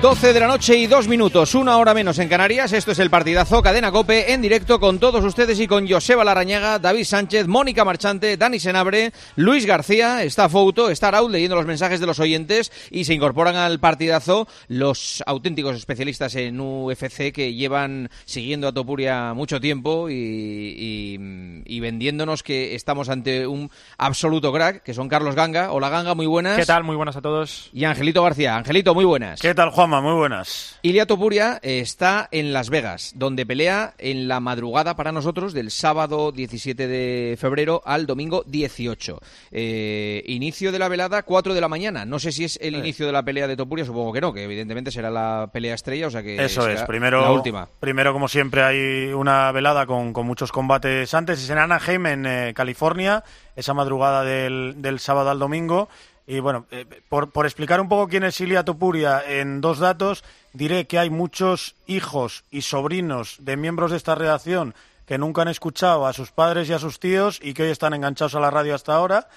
[0.00, 2.72] 12 de la noche y dos minutos, una hora menos en Canarias.
[2.72, 6.78] Esto es el partidazo Cadena Cope en directo con todos ustedes y con Joseba Larañaga,
[6.78, 11.98] David Sánchez, Mónica Marchante, Dani Senabre, Luis García, está Fouto, está Raúl leyendo los mensajes
[11.98, 18.08] de los oyentes y se incorporan al partidazo los auténticos especialistas en UFC que llevan
[18.24, 21.18] siguiendo a Topuria mucho tiempo y,
[21.66, 25.72] y vendiéndonos que estamos ante un absoluto crack, que son Carlos Ganga.
[25.72, 26.56] Hola Ganga, muy buenas.
[26.56, 26.84] ¿Qué tal?
[26.84, 27.68] Muy buenas a todos.
[27.72, 28.54] Y Angelito García.
[28.54, 29.40] Angelito, muy buenas.
[29.40, 29.87] ¿Qué tal, Juan?
[29.88, 30.78] Muy buenas.
[30.82, 36.30] Ilia Topuria está en Las Vegas, donde pelea en la madrugada para nosotros del sábado
[36.30, 39.18] 17 de febrero al domingo 18.
[39.50, 42.04] Eh, inicio de la velada 4 de la mañana.
[42.04, 44.44] No sé si es el inicio de la pelea de Topuria, supongo que no, que
[44.44, 47.68] evidentemente será la pelea estrella, o sea que Eso es, primero, la última.
[47.80, 51.42] Primero, como siempre, hay una velada con, muchos combates antes.
[51.42, 53.24] Es en Anaheim, en eh, California,
[53.56, 55.88] esa madrugada del, del sábado al domingo.
[56.30, 60.22] Y bueno, eh, por, por, explicar un poco quién es Ilia Topuria en dos datos,
[60.52, 64.74] diré que hay muchos hijos y sobrinos de miembros de esta redacción
[65.06, 67.94] que nunca han escuchado a sus padres y a sus tíos y que hoy están
[67.94, 69.28] enganchados a la radio hasta ahora.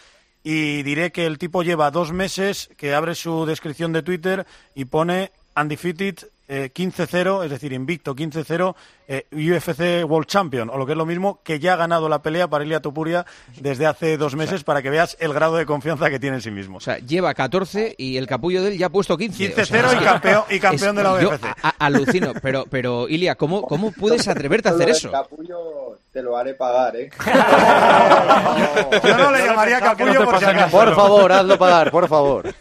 [0.44, 4.84] Y diré que el tipo lleva dos meses que abre su descripción de Twitter y
[4.84, 8.76] pone undefeated 15-0, eh, es decir, invicto 15-0,
[9.08, 12.22] eh, UFC World Champion, o lo que es lo mismo, que ya ha ganado la
[12.22, 13.26] pelea para Ilia Topuria
[13.60, 16.52] desde hace dos meses, para que veas el grado de confianza que tiene en sí
[16.52, 16.78] mismo.
[16.78, 19.56] O sea, lleva 14 y el capullo de él ya ha puesto 15.
[19.56, 21.46] 15-0 y, campeón, y campeón de la UFC.
[21.80, 25.08] alucino, pero, pero Ilia, ¿cómo, ¿cómo puedes atreverte a hacer eso?
[25.08, 27.10] El capullo te lo haré pagar, ¿eh?
[29.04, 30.78] Yo no le llamaría capullo por si acaso.
[30.78, 32.54] Por favor, hazlo pagar, por favor.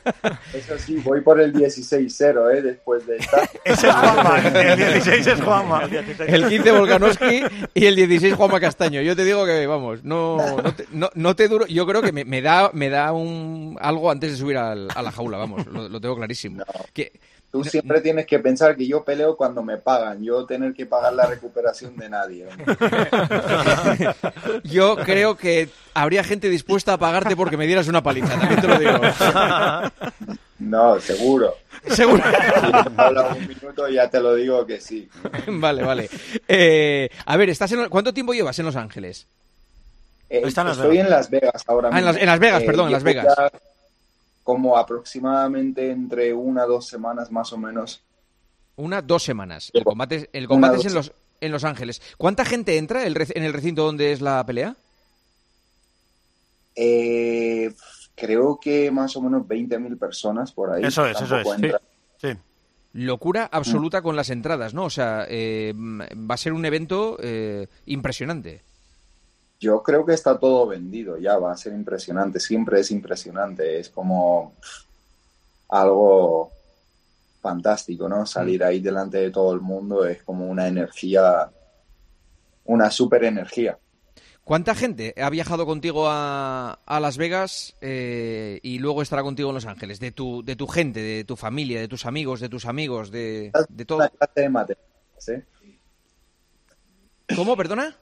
[0.55, 2.63] Eso sí, voy por el 16-0, ¿eh?
[2.63, 3.43] Después de esta.
[3.65, 5.83] Ese es Juanma, el 16 es Juanma.
[6.33, 7.43] El 15 Volkanovski
[7.75, 9.01] y el 16 Juanma Castaño.
[9.03, 11.67] Yo te digo que, vamos, no, no, te, no, te duro.
[11.67, 15.03] Yo creo que me, me, da, me da un, algo antes de subir al, a
[15.03, 16.63] la jaula, vamos, lo, lo tengo clarísimo.
[16.93, 17.13] Que,
[17.51, 21.13] Tú siempre tienes que pensar que yo peleo cuando me pagan, yo tener que pagar
[21.15, 22.47] la recuperación de nadie.
[24.63, 28.69] yo creo que habría gente dispuesta a pagarte porque me dieras una paliza, también te
[28.69, 29.01] lo digo.
[30.61, 31.57] No, seguro.
[31.95, 32.23] Seguro.
[32.97, 35.09] Habla un minuto y ya te lo digo que sí.
[35.47, 36.11] Vale, vale.
[36.47, 39.27] Eh, a ver, ¿estás en, ¿cuánto tiempo llevas en Los Ángeles?
[40.29, 42.09] Eh, estoy en Las Vegas ahora mismo.
[42.09, 43.35] Ah, en Las, Vegas, perdón, en Las Vegas
[44.51, 48.03] como aproximadamente entre una dos semanas más o menos.
[48.75, 49.71] Una, dos semanas.
[49.73, 52.03] El combate, el combate es en los, en Los Ángeles.
[52.17, 54.75] ¿Cuánta gente entra en el recinto donde es la pelea?
[56.75, 57.73] Eh,
[58.21, 60.85] creo que más o menos 20.000 personas por ahí.
[60.85, 61.49] Eso es, eso es.
[62.19, 62.29] Sí.
[62.93, 64.85] Locura absoluta con las entradas, ¿no?
[64.85, 68.63] O sea, eh, va a ser un evento eh, impresionante.
[69.61, 73.91] Yo creo que está todo vendido ya, va a ser impresionante, siempre es impresionante, es
[73.91, 74.55] como
[75.69, 76.51] algo
[77.41, 78.27] fantástico, ¿no?
[78.27, 81.51] Salir ahí delante de todo el mundo es como una energía,
[82.65, 83.79] una super energía.
[84.45, 89.67] ¿Cuánta gente ha viajado contigo a, Las Vegas eh, y luego estará contigo en Los
[89.67, 90.01] Ángeles?
[90.01, 93.53] De tu, de tu gente, de tu familia, de tus amigos, de tus amigos, de,
[93.69, 94.03] de todo.
[94.05, 95.45] ¿eh?
[97.37, 97.97] ¿Cómo, perdona?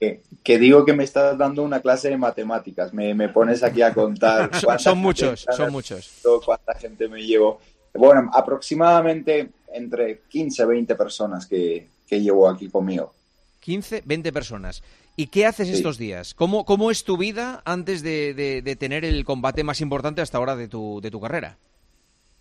[0.00, 2.92] que, digo que me estás dando una clase de matemáticas.
[2.94, 4.50] Me, me pones aquí a contar.
[4.78, 6.20] son muchos, son muchos.
[6.44, 7.60] Cuánta gente me llevo.
[7.92, 13.12] Bueno, aproximadamente entre 15 20 personas que, que llevo aquí conmigo.
[13.60, 14.82] 15, 20 personas.
[15.20, 16.32] ¿Y qué haces estos días?
[16.32, 20.38] ¿Cómo, ¿Cómo es tu vida antes de, de, de, tener el combate más importante hasta
[20.38, 21.58] ahora de tu, de tu carrera?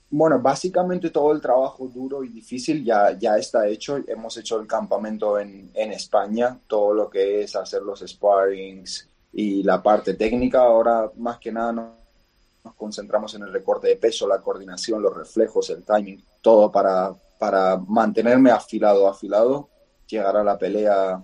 [0.09, 3.99] Bueno, básicamente todo el trabajo duro y difícil ya, ya está hecho.
[4.07, 9.61] Hemos hecho el campamento en, en España, todo lo que es hacer los sparrings y
[9.61, 10.61] la parte técnica.
[10.61, 15.69] Ahora, más que nada, nos concentramos en el recorte de peso, la coordinación, los reflejos,
[15.69, 19.67] el timing, todo para, para mantenerme afilado, afilado,
[20.07, 21.21] llegar a la pelea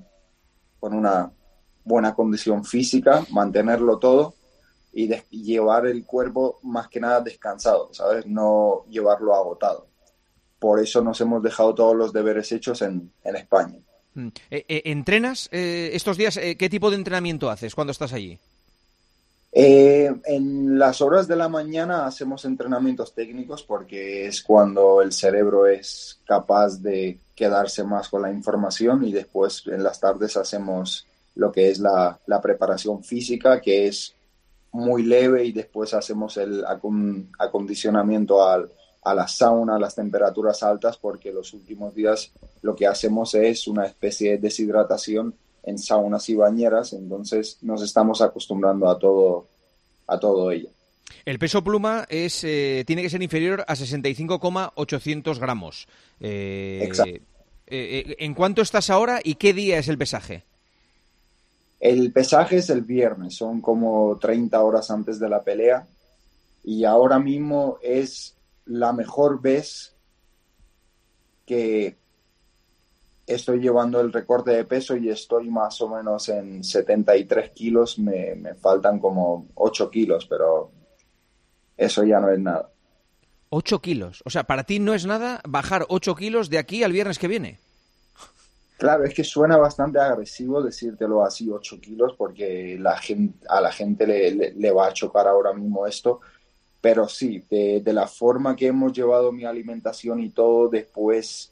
[0.81, 1.31] con una
[1.86, 4.34] buena condición física, mantenerlo todo
[4.92, 8.26] y, llevar el cuerpo más que nada descansado, ¿sabes?
[8.26, 9.88] No llevarlo agotado.
[10.60, 13.76] Por eso nos hemos dejado todos los deberes hechos en, en España.
[14.16, 14.28] Mm.
[14.50, 16.38] Eh, eh, ¿Entrenas eh, estos días?
[16.58, 18.40] ¿Qué tipo de entrenamiento haces cuando estás allí?
[19.58, 26.20] en las horas de la mañana hacemos entrenamientos técnicos porque es cuando el cerebro es
[26.26, 31.70] capaz de quedarse más con la información y después en las tardes hacemos lo que
[31.70, 34.16] es la, la preparación física, que es
[34.72, 36.64] muy leve y después hacemos el
[37.40, 38.70] acondicionamiento al,
[39.04, 43.68] a la sauna, a las temperaturas altas, porque los últimos días lo que hacemos es
[43.68, 49.48] una especie de deshidratación en saunas y bañeras, entonces nos estamos acostumbrando a todo,
[50.08, 50.70] a todo ello.
[51.24, 55.88] El peso pluma es, eh, tiene que ser inferior a 65,800 gramos.
[56.20, 57.12] Eh, Exacto.
[57.12, 57.22] eh,
[57.68, 60.44] eh, ¿En cuánto estás ahora y qué día es el pesaje?
[61.86, 65.86] El pesaje es el viernes, son como 30 horas antes de la pelea
[66.64, 68.36] y ahora mismo es
[68.66, 69.96] la mejor vez
[71.46, 71.96] que
[73.28, 78.56] estoy llevando el recorte de peso y estoy más o menos en 73 kilos, me,
[78.56, 80.72] faltan como 8 kilos, pero
[81.78, 82.68] eso ya no es nada.
[83.50, 84.24] 8 kilos.
[84.26, 87.28] O sea, para ti no es nada bajar 8 kilos de aquí al viernes que
[87.28, 87.60] viene.
[88.77, 92.77] Claro, es que suena bastante agresivo decírtelo así, 8 kilos, porque
[93.48, 96.19] a la gente le, va a chocar ahora mismo esto.
[96.81, 101.51] Pero sí, de, la forma que hemos llevado mi alimentación y todo, después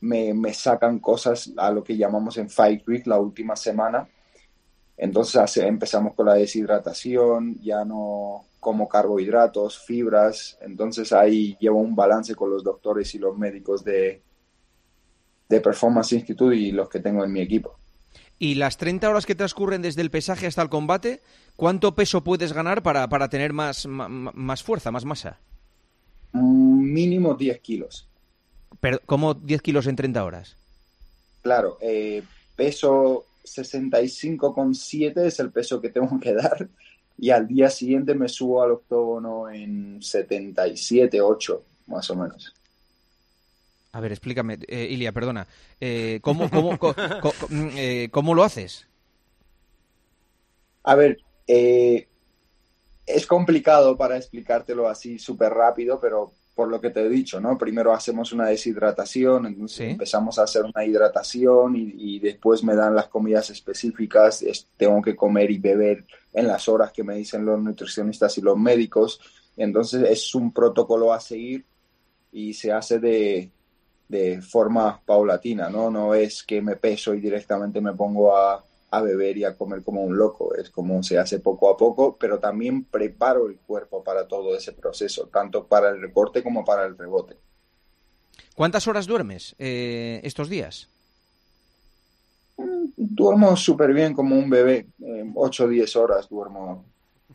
[0.00, 4.08] me, sacan cosas a lo que llamamos en Fight Week la última semana.
[4.96, 10.58] Entonces empezamos con la deshidratación, ya no como carbohidratos, fibras.
[10.60, 14.20] Entonces ahí llevo un balance con los doctores y los médicos de,
[15.50, 17.76] de Performance Institute y los que tengo en mi equipo.
[18.38, 21.20] Y las 30 horas que transcurren desde el pesaje hasta el combate,
[21.56, 25.38] ¿cuánto peso puedes ganar para, para tener más, más, más, fuerza, más masa?
[26.32, 28.08] Mínimo 10 kilos.
[28.78, 30.56] Pero, ¿Cómo 10 kilos en 30 horas?
[31.42, 32.22] Claro, eh,
[32.56, 36.68] peso 65,7 es el peso que tengo que dar
[37.18, 42.54] y al día siguiente me subo al octógono en 77, 8, más o menos.
[43.92, 45.46] A ver, explícame, eh, Ilia, perdona.
[45.80, 48.86] Eh, ¿cómo, cómo, co, co, eh, ¿Cómo lo haces?
[50.84, 52.06] A ver, eh,
[53.06, 57.58] es complicado para explicártelo así súper rápido, pero por lo que te he dicho, ¿no?
[57.58, 59.84] Primero hacemos una deshidratación, entonces ¿Sí?
[59.84, 65.00] empezamos a hacer una hidratación y, y, después me dan las comidas específicas, es, tengo
[65.00, 69.20] que comer y beber en las horas que me dicen los nutricionistas y los médicos,
[69.56, 71.64] entonces es un protocolo a seguir
[72.30, 73.50] y se hace de,
[74.10, 75.88] de forma paulatina, ¿no?
[75.88, 79.84] No es que me peso y directamente me pongo a, a, beber y a comer
[79.84, 84.02] como un loco, es como se hace poco a poco, pero también preparo el cuerpo
[84.02, 87.36] para todo ese proceso, tanto para el recorte como para el rebote.
[88.56, 90.88] ¿Cuántas horas duermes eh, estos días?
[92.96, 96.84] Duermo súper bien como un bebé, eh, 8 o 10 horas duermo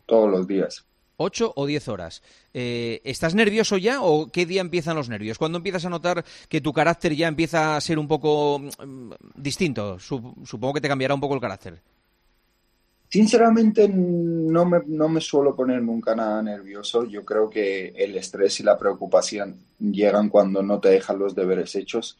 [0.04, 0.84] todos los días.
[1.16, 2.22] 8 o 10 horas.
[2.52, 5.38] Eh, ¿Estás nervioso ya o qué día empiezan los nervios?
[5.38, 9.98] ¿Cuándo empiezas a notar que tu carácter ya empieza a ser un poco mm, distinto?
[9.98, 11.80] Supongo que te cambiará un poco el carácter.
[13.08, 17.04] Sinceramente no me, no me suelo poner nunca nada nervioso.
[17.04, 21.74] Yo creo que el estrés y la preocupación llegan cuando no te dejan los deberes
[21.76, 22.18] hechos.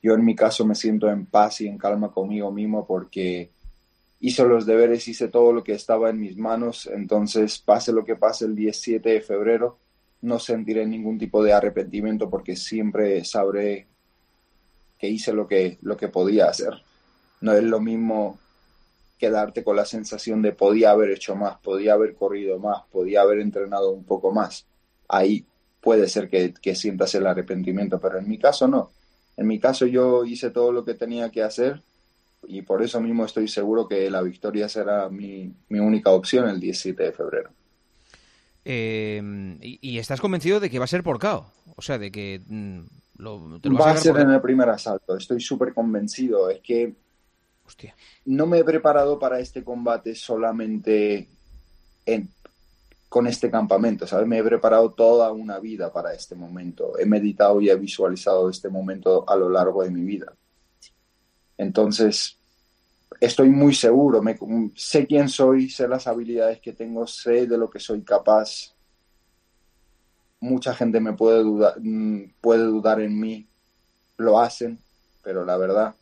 [0.00, 3.50] Yo en mi caso me siento en paz y en calma conmigo mismo porque
[4.20, 8.16] hice los deberes, hice todo lo que estaba en mis manos, entonces pase lo que
[8.16, 9.78] pase el 17 de febrero,
[10.22, 13.86] no sentiré ningún tipo de arrepentimiento porque siempre sabré
[14.98, 16.72] que hice lo que, lo que podía hacer.
[17.40, 18.38] No es lo mismo
[19.16, 23.38] quedarte con la sensación de podía haber hecho más, podía haber corrido más, podía haber
[23.38, 24.66] entrenado un poco más.
[25.06, 25.46] Ahí
[25.80, 28.90] puede ser que, que sientas el arrepentimiento, pero en mi caso no.
[29.36, 31.80] En mi caso yo hice todo lo que tenía que hacer,
[32.46, 36.60] y por eso mismo estoy seguro que la victoria será mi, mi única opción el
[36.60, 37.50] 17 de febrero.
[38.64, 39.22] Eh,
[39.60, 41.50] y, y, estás convencido de que va a ser por KO?
[41.76, 42.80] O sea, de que mm,
[43.16, 44.20] lo, te lo va a, a ser por...
[44.20, 45.16] en el primer asalto.
[45.16, 46.50] Estoy súper convencido.
[46.50, 46.94] Es que
[47.66, 47.94] Hostia.
[48.26, 51.28] no me he preparado para este combate solamente
[52.04, 52.28] en,
[53.08, 54.26] con este campamento, ¿sabes?
[54.26, 56.98] Me he preparado toda una vida para este momento.
[56.98, 60.34] He meditado y he visualizado este momento a lo largo de mi vida.
[61.58, 62.38] Entonces,
[63.20, 64.38] estoy muy seguro, me,
[64.74, 68.74] sé quién soy, sé las habilidades que tengo, sé de lo que soy capaz.
[70.40, 71.74] Mucha gente me puede dudar,
[72.40, 73.46] puede dudar en mí,
[74.16, 74.78] lo hacen,
[75.22, 75.94] pero la verdad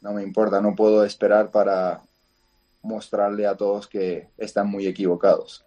[0.00, 2.02] no me importa, no puedo esperar para
[2.82, 5.64] mostrarle a todos que están muy equivocados.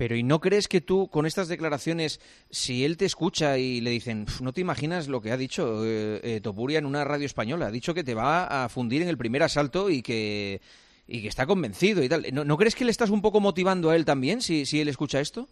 [0.00, 3.90] Pero ¿y no crees que tú, con estas declaraciones, si él te escucha y le
[3.90, 7.66] dicen, no te imaginas lo que ha dicho eh, eh, Topuria en una radio española?
[7.66, 10.62] Ha dicho que te va a fundir en el primer asalto y que,
[11.06, 12.24] y que está convencido y tal.
[12.32, 14.88] ¿No, ¿No, crees que le estás un poco motivando a él también si, si él
[14.88, 15.50] escucha esto?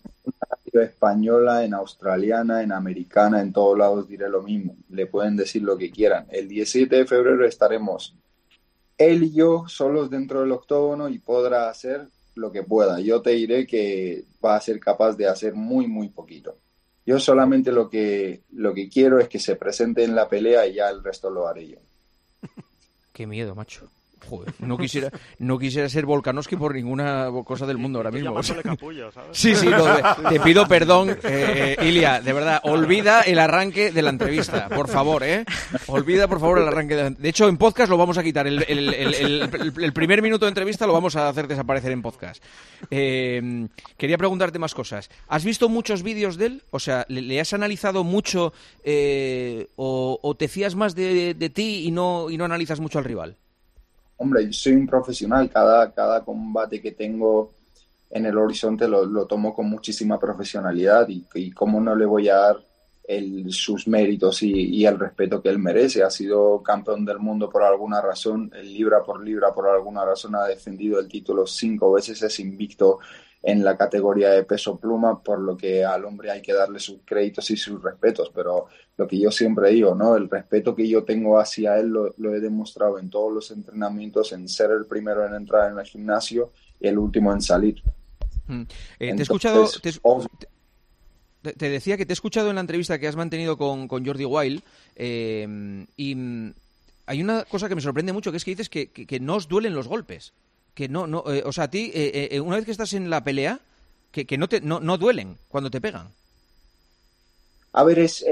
[0.73, 4.78] En española, en australiana, en americana, en todos lados diré lo mismo.
[4.88, 6.26] Le pueden decir lo que quieran.
[6.31, 8.17] El 17 de febrero estaremos
[8.97, 13.00] él y yo solos dentro del octógono y podrá hacer lo que pueda.
[13.00, 16.57] Yo te diré que va a ser capaz de hacer muy, muy poquito.
[17.04, 20.75] Yo solamente lo que, lo que quiero es que se presente en la pelea y
[20.75, 21.78] ya el resto lo haré yo.
[23.12, 23.88] Qué miedo, macho.
[24.28, 28.34] Joder, no quisiera, no quisiera ser Volkanovski por ninguna cosa del mundo ahora mismo.
[28.62, 29.37] capullo, ¿sabes?
[29.37, 29.84] Sí, sí, no,
[30.28, 35.22] te, pido perdón, eh, Ilia, de verdad, olvida el arranque de la entrevista, por favor,
[35.22, 35.44] ¿eh?
[35.87, 38.46] Olvida, por favor, el arranque de la De hecho, en podcast lo vamos a quitar,
[38.46, 42.02] el, el- el- el- el primer minuto de entrevista lo vamos a hacer desaparecer en
[42.02, 42.42] podcast.
[42.90, 45.10] Eh, quería preguntarte más cosas.
[45.28, 46.62] ¿Has visto muchos vídeos de él?
[46.70, 48.52] O sea, ¿le, le has analizado mucho
[48.84, 52.98] eh, o, o te fías más de, de ti y no, y no analizas mucho
[52.98, 53.37] al rival?
[54.18, 57.52] Hombre, yo soy un profesional, cada, cada combate que tengo
[58.10, 62.28] en el horizonte lo, lo tomo con muchísima profesionalidad y, y cómo no le voy
[62.28, 62.56] a dar
[63.04, 66.02] el- sus méritos y, y el respeto que él merece.
[66.02, 70.44] Ha sido campeón del mundo por alguna razón, libra por libra por alguna razón ha
[70.46, 72.98] defendido el título cinco veces, es invicto
[73.42, 76.99] en la categoría de peso pluma, por lo que al hombre hay que darle sus
[77.04, 78.66] créditos y sus respetos, pero
[78.97, 80.16] lo que yo siempre digo, ¿no?
[80.16, 84.33] El respeto que yo tengo hacia él lo, lo he demostrado en todos los entrenamientos,
[84.33, 87.80] en ser el primero en entrar en el gimnasio y el último en salir.
[88.49, 88.62] Mm.
[88.62, 88.66] Eh,
[88.99, 89.68] te he escuchado,
[91.42, 94.25] te, decía que te he escuchado en la entrevista que has mantenido con, con Jordi
[94.25, 94.62] Wild
[94.97, 96.54] eh, y mm,
[97.07, 99.37] hay una cosa que me sorprende mucho, que es que dices que, que- que no
[99.37, 100.33] os duelen los golpes.
[100.78, 103.11] Que no, no, eh, o sea, a ti, eh, eh, una vez que estás en
[103.11, 103.58] la pelea,
[104.12, 106.06] que, que no, te, no, no duelen cuando te pegan.
[107.73, 108.25] A ver, es,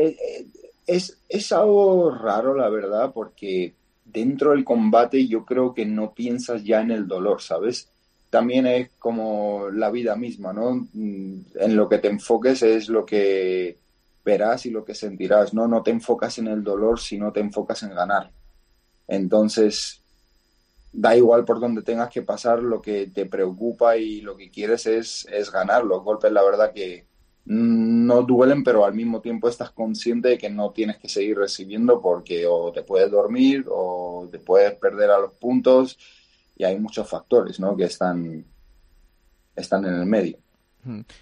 [0.86, 3.74] es, es algo raro, la verdad, porque
[4.04, 7.88] dentro del combate yo creo que no piensas ya en el dolor, ¿sabes?
[8.30, 10.86] También es como la vida misma, ¿no?
[10.92, 13.76] Mm, En lo que te enfoques es lo que
[14.24, 15.66] verás y lo que sentirás, ¿no?
[15.66, 18.30] No te enfocas en el dolor, sino te enfocas en ganar.
[19.08, 20.00] Entonces,
[20.98, 24.86] da igual por donde tengas que pasar, lo que te preocupa y lo que quieres
[24.86, 25.84] es, es ganar.
[25.84, 27.06] Los golpes, la verdad que
[27.44, 32.00] no duelen, pero al mismo tiempo estás consciente de que no tienes que seguir recibiendo
[32.00, 35.98] porque o te puedes dormir o te puedes perder a los puntos
[36.56, 37.76] y hay muchos factores, ¿no?
[37.76, 38.44] que están,
[39.54, 40.38] están en el medio.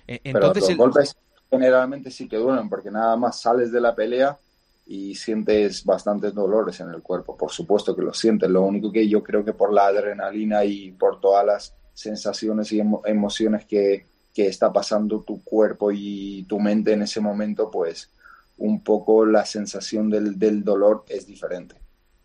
[0.06, 1.16] Eh, Pero los el- golpes
[1.50, 4.38] generalmente sí que duelen porque nada más sales de la pelea
[4.86, 7.36] y sientes bastantes dolores en el cuerpo.
[7.36, 8.50] Por supuesto que lo sientes.
[8.50, 12.80] Lo único que yo creo que por la adrenalina y por todas las sensaciones y
[12.80, 18.10] emo- emociones que, que está pasando tu cuerpo y tu mente en ese momento, pues
[18.58, 21.76] un poco la sensación del, del dolor es diferente.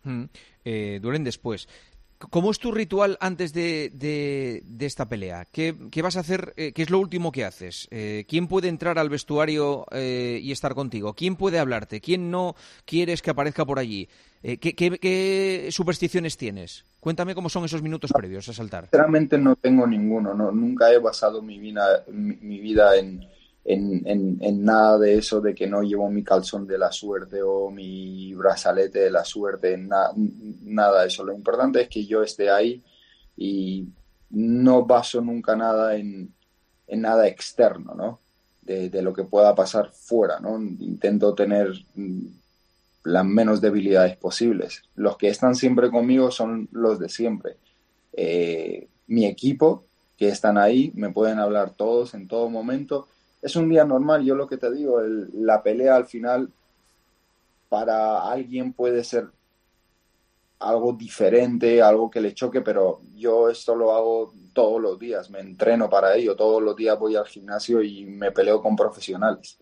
[0.02, 0.24] Mm,
[0.64, 1.68] eh, duelen después.
[2.28, 5.46] ¿Cómo es tu ritual antes de, de- esta pelea?
[5.50, 6.52] ¿Qué, qué vas a hacer?
[6.56, 7.88] eh, ¿Qué es lo último que haces?
[7.90, 11.14] Eh, ¿Quién puede entrar al vestuario eh, y estar contigo?
[11.14, 12.00] ¿Quién puede hablarte?
[12.02, 14.08] ¿Quién no quieres que aparezca por allí?
[14.42, 16.84] ¿qué, qué- qué supersticiones tienes?
[16.98, 18.84] Cuéntame cómo son esos minutos previos a saltar.
[18.84, 23.26] Sinceramente no tengo ninguno, no, nunca he basado mi vida, mi vida en,
[23.64, 27.42] en, en- en nada de eso, de que no llevo mi calzón de la suerte
[27.42, 30.12] o mi brazalete de la suerte, na-
[30.62, 31.24] nada de eso.
[31.24, 32.82] Lo importante es que yo esté ahí
[33.36, 33.86] y
[34.30, 36.32] no baso nunca nada en,
[36.86, 38.20] en nada externo, ¿no?
[38.62, 40.56] De, lo que pueda pasar fuera, ¿no?
[40.60, 42.26] Intento tener mm,
[43.04, 44.82] las menos debilidades posibles.
[44.94, 47.56] Los que están siempre conmigo son los de siempre.
[48.12, 49.84] Eh, mi equipo,
[50.16, 53.08] que están ahí, me pueden hablar todos en todo momento.
[53.42, 56.50] Es un día normal, yo lo que te digo, el- la pelea al final
[57.68, 59.28] para alguien puede ser
[60.58, 65.40] algo diferente, algo que le choque, pero yo esto lo hago todos los días, me
[65.40, 69.58] entreno para ello, todos los días voy al gimnasio y me peleo con profesionales.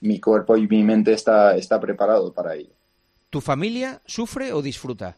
[0.00, 2.72] Mi cuerpo y mi mente está, está preparado para ello.
[3.30, 5.16] ¿Tu familia sufre o disfruta?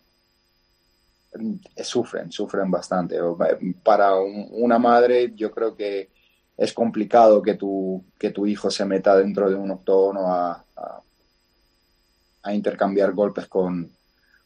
[1.83, 3.17] sufren, sufren bastante.
[3.17, 6.09] Eh, Para un- una madre yo creo que
[6.57, 11.01] es complicado que tu, que tu hijo se meta dentro de un octógono a, a-
[12.43, 13.91] a intercambiar golpes con,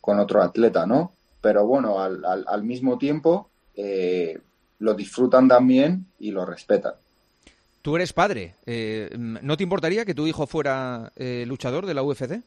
[0.00, 1.12] con otro atleta, ¿no?
[1.40, 4.38] Pero bueno, al, al- mismo tiempo eh,
[4.78, 6.94] lo disfrutan también y lo respetan.
[7.82, 8.54] Tú eres padre.
[8.66, 12.40] eh, ¿No te importaría que tu hijo fuera eh, luchador de la UFC?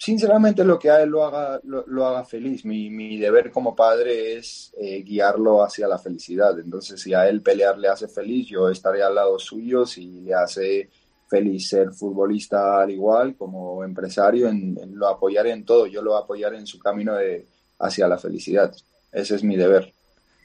[0.00, 2.64] Sinceramente, lo que a él lo haga, lo, haga feliz.
[2.64, 6.56] Mi, mi deber como padre es eh, guiarlo hacia la felicidad.
[6.60, 9.84] Entonces, si a él pelear le hace feliz, yo estaré al lado suyo.
[9.84, 10.88] Si le hace
[11.28, 15.88] feliz ser futbolista al igual como empresario, en, en lo apoyaré en todo.
[15.88, 17.48] Yo lo apoyaré en su camino de,
[17.80, 18.72] hacia la felicidad.
[19.10, 19.92] Ese es mi deber.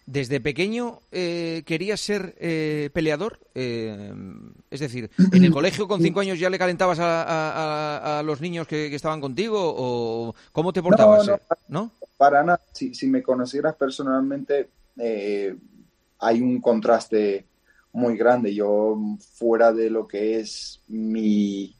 [0.06, 3.40] ¿Desde pequeño eh, querías ser eh, peleador?
[3.56, 4.14] Eh,
[4.70, 8.24] es decir, ¿en el colegio con cinco años ya le calentabas a, a- a- a
[8.24, 9.58] los niños que, que estaban contigo?
[9.62, 11.26] ¿O cómo te portabas?
[11.28, 11.40] no, eh?
[11.70, 11.92] ¿No?
[12.18, 12.60] Para nada.
[12.74, 14.68] Si, si me conocieras personalmente,
[16.20, 17.46] hay un contraste
[17.94, 18.54] muy grande.
[18.54, 18.98] Yo
[19.36, 21.74] fuera de lo que es mi,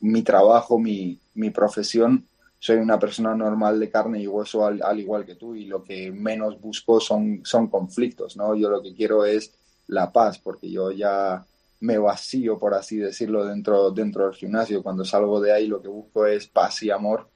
[0.00, 2.26] mi trabajo, mi, mi profesión,
[2.60, 5.82] soy una persona normal de carne y hueso al, al, igual que tú y lo
[5.82, 8.54] que menos busco son, son conflictos, ¿no?
[8.54, 9.54] Yo lo que quiero es
[9.86, 11.44] la paz porque yo ya
[11.80, 14.82] me vacío, por así decirlo, dentro, dentro del gimnasio.
[14.82, 17.30] Cuando salgo de ahí lo que busco es paz y amor,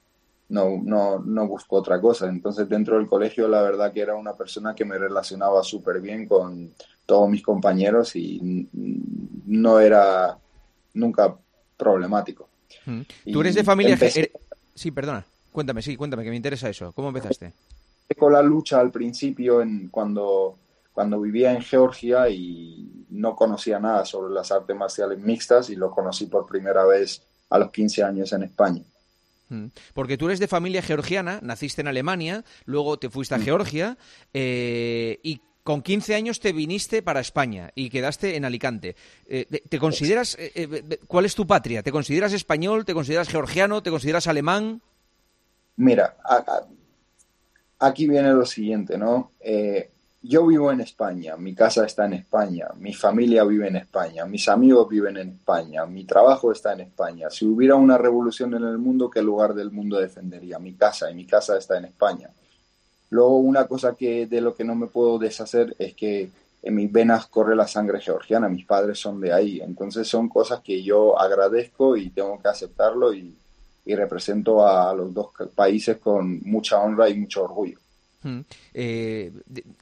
[0.50, 2.28] no, no, no busco otra cosa.
[2.28, 6.28] Entonces dentro del colegio la verdad que era una persona que me relacionaba súper bien
[6.28, 6.74] con
[7.06, 8.68] todos mis compañeros y
[9.46, 10.36] no era
[10.92, 11.34] nunca
[11.78, 12.50] problemático.
[13.30, 13.94] ¿Tú eres de familia...
[13.94, 14.30] Empecé...
[14.74, 15.24] Sí, perdona.
[15.52, 16.92] Cuéntame, sí, cuéntame, que me interesa eso.
[16.92, 17.52] ¿Cómo empezaste?
[18.18, 20.58] Con la lucha al principio, en, cuando,
[20.92, 25.90] cuando vivía en Georgia y no conocía nada sobre las artes marciales mixtas y lo
[25.90, 28.82] conocí por primera vez a los 15 años en España.
[29.48, 29.66] Mm.
[29.94, 33.96] Porque tú eres de familia georgiana, naciste en Alemania, luego te fuiste a Georgia
[34.32, 38.94] eh, y con 15 años te viniste para España y quedaste en Alicante.
[39.26, 41.82] Eh, ¿Te consideras, eh, eh, cuál es tu patria?
[41.82, 42.84] ¿Te consideras español?
[42.84, 43.82] ¿Te consideras georgiano?
[43.82, 44.82] ¿Te consideras alemán?
[45.76, 46.16] Mira,
[47.78, 49.32] aquí viene lo siguiente, ¿no?
[50.26, 54.48] yo vivo en España, mi casa está en España, mi familia vive en España, mis
[54.48, 57.28] amigos viven en España, mi trabajo está en España.
[57.28, 60.58] Si hubiera una revolución en el mundo, ¿qué lugar del mundo defendería?
[60.58, 62.30] Mi casa, y mi casa está en España.
[63.10, 66.30] Luego una cosa que de lo que no me puedo deshacer es que
[66.64, 70.60] en mis venas corre la sangre georgiana, mis padres son de ahí, entonces son cosas
[70.62, 73.36] que yo agradezco y tengo que aceptarlo y,
[73.86, 77.78] represento a los dos países con mucha honra y mucho orgullo.
[78.22, 78.40] Hmm.
[78.72, 79.30] Eh,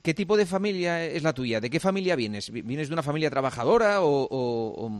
[0.03, 1.61] ¿Qué tipo de familia es la tuya?
[1.61, 2.51] ¿De qué familia vienes?
[2.51, 4.91] ¿Vienes de una familia trabajadora o,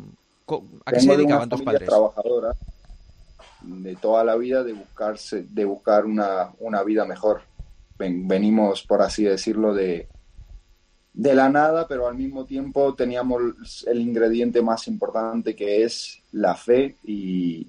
[0.87, 1.89] a qué se dedicaban tus padres?
[1.89, 2.55] trabajadora
[3.63, 7.43] de toda la vida de buscarse, de buscar una, una vida mejor
[7.99, 10.09] venimos, por así decirlo, de,
[11.15, 16.55] de la nada, pero al mismo tiempo teníamos el ingrediente más importante que es la
[16.55, 17.67] fe y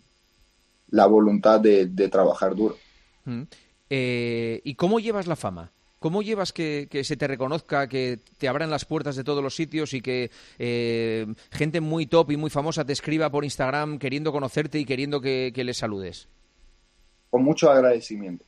[0.89, 2.77] la voluntad de, trabajar duro.
[3.25, 3.43] Mm.
[3.89, 5.71] Eh, ¿Y cómo llevas la fama?
[5.99, 9.93] ¿Cómo llevas que, se te reconozca, que te abran las puertas de todos los sitios
[9.93, 14.79] y que eh, gente muy top y muy famosa te escriba por Instagram queriendo conocerte
[14.79, 16.27] y queriendo que, que les saludes?
[17.29, 18.43] Con mucho agradecimiento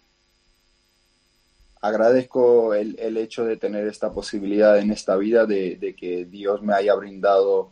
[1.87, 6.73] agradezco el, el, hecho de tener esta posibilidad en esta vida, de, que Dios me
[6.73, 7.71] haya brindado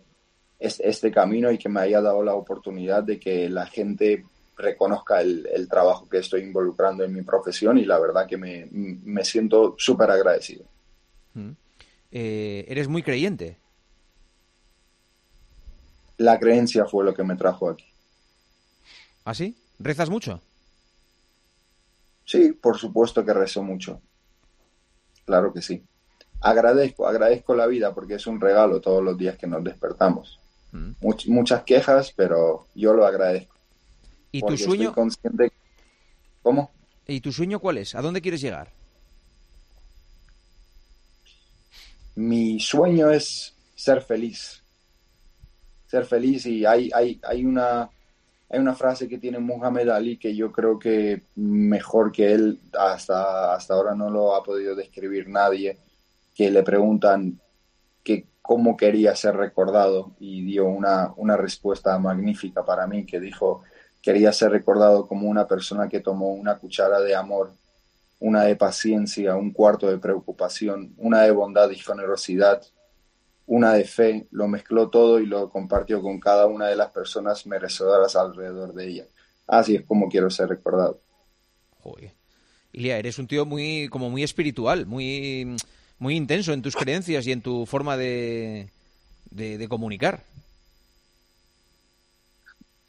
[0.60, 5.48] este, camino y que me haya dado la oportunidad de que la gente reconozca el,
[5.52, 9.76] el trabajo que estoy involucrando en mi profesión y la verdad que me, me siento
[9.78, 10.66] súper agradecido.
[11.34, 11.52] Mm.
[12.12, 13.58] Eh, ¿Eres muy creyente?
[16.18, 17.86] La creencia fue lo que me trajo aquí.
[19.26, 19.58] ¿Ah, sí?
[19.80, 20.40] ¿Rezas mucho?
[22.26, 24.02] Sí, por supuesto que rezo mucho.
[25.26, 25.84] Claro que sí.
[26.42, 30.40] Agradezco, agradezco la vida porque es un regalo todos los días que nos despertamos.
[30.72, 30.94] Mm.
[31.28, 33.56] muchas quejas, pero yo lo agradezco.
[34.32, 34.90] ¿Y tu sueño?
[34.90, 35.52] Estoy consciente...
[36.42, 36.72] ¿Cómo?
[37.08, 37.96] ¿Y tu sueño cuál es?
[37.96, 38.72] ¿A dónde quieres llegar?
[42.16, 44.62] Mi sueño es ser feliz.
[45.88, 47.90] Ser feliz y hay, hay, hay una
[48.54, 53.56] hay una frase que tiene Muhammad Ali que yo creo que mejor que él hasta,
[53.56, 55.80] hasta ahora no lo ha podido describir nadie,
[56.36, 57.40] que le preguntan
[58.04, 63.64] que cómo quería ser recordado y dio una, una respuesta magnífica para mí que dijo
[64.04, 67.54] quería ser recordado como una persona que tomó una cuchara de amor,
[68.20, 72.62] una de paciencia, un cuarto de preocupación, una de bondad y generosidad,
[73.46, 77.46] una de fe, lo mezcló todo y lo compartió con cada una de las personas
[77.46, 79.06] merecedoras alrededor de ella.
[79.48, 81.00] Así es como quiero ser recordado.
[81.82, 82.12] Joder.
[82.72, 85.56] Ilia, eres un tío muy, como muy espiritual, muy,
[86.00, 88.70] muy intenso en tus creencias y en tu forma de,
[89.30, 90.24] de comunicar.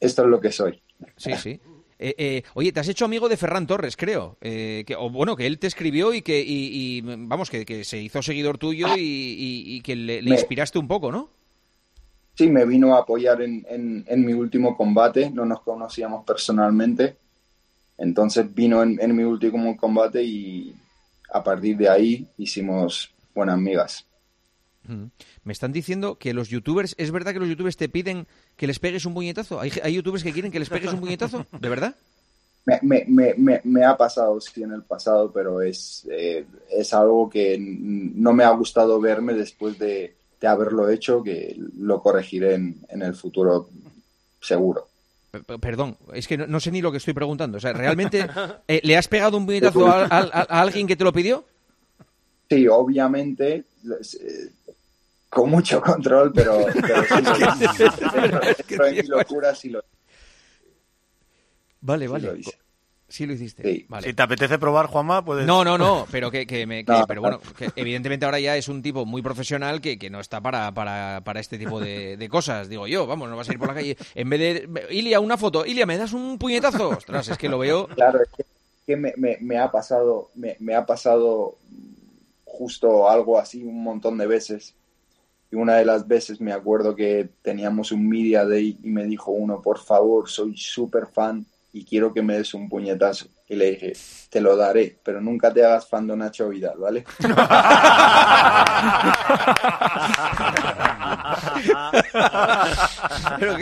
[0.01, 0.81] Esto es lo que soy.
[1.17, 1.61] Sí, sí.
[2.07, 4.37] Eh, eh, oye, te has hecho amigo de Ferran Torres, creo.
[4.43, 8.21] Eh, que, o bueno, que él te escribió y que, y, vamos, que, se hizo
[8.21, 11.31] seguidor tuyo y, que le, inspiraste un poco, ¿no?
[12.35, 13.65] Sí, me vino a apoyar en,
[14.07, 15.31] en, mi último combate.
[15.31, 17.17] No nos conocíamos personalmente.
[17.97, 20.75] Entonces vino en, en mi último combate y
[21.33, 24.05] a partir de ahí hicimos buenas amigas.
[24.87, 28.79] Me están diciendo que los youtubers, ¿es verdad que los youtubers te piden que les
[28.79, 29.61] pegues un puñetazo?
[29.61, 31.47] ¿Hay, youtubers que quieren que les pegues un puñetazo?
[31.59, 31.95] ¿De verdad?
[32.67, 37.29] Me, me, me, me ha pasado, sí, en el pasado, pero es, eh, es algo
[37.29, 40.15] que no me ha gustado verme después de,
[40.47, 43.71] haberlo hecho, que lo corregiré en, en el futuro
[44.41, 44.89] seguro.
[45.61, 47.59] Perdón, es que no, sé ni lo que estoy preguntando.
[47.59, 48.27] O sea, ¿realmente
[48.69, 51.45] eh, le has pegado un puñetazo a, a, alguien que te lo pidió?
[52.55, 53.65] Sí, obviamente.
[53.85, 54.49] Eh,
[55.29, 57.15] con mucho control, pero, pero sí,
[58.69, 59.83] dentro de mi locura sí lo,
[61.81, 62.27] Vale, sí vale.
[62.29, 62.59] lo hice.
[63.09, 63.63] Sí lo hiciste.
[63.63, 63.85] Sí.
[63.89, 64.07] Vale.
[64.09, 65.47] Si te apetece probar, Juanma, puedes...
[65.47, 68.57] No, no, no, pero que, que me, que- No, pero bueno, que evidentemente ahora ya
[68.57, 72.17] es un tipo muy profesional que, que no está para, para, para este tipo de,
[72.17, 74.87] de cosas, digo yo, vamos, no vas a ir por la calle, en vez de,
[74.91, 76.89] Ilia, una foto, Ilia, ¿me das un puñetazo?
[76.91, 78.45] Ostras, es que lo veo, Claro, es que,
[78.87, 81.57] que me, me- me ha pasado, me, me ha pasado
[82.55, 84.75] justo algo así un montón de veces.
[85.51, 89.31] Y una de las veces me acuerdo que teníamos un media day y me dijo
[89.31, 93.27] uno, por favor, soy súper fan y quiero que me des un puñetazo.
[93.49, 93.93] Y le dije,
[94.31, 97.05] te lo daré, pero nunca te hagas fan de Nacho Vidal, ¿vale?
[103.39, 103.57] pero.